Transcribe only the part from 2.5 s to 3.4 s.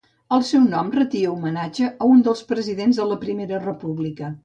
presidents de la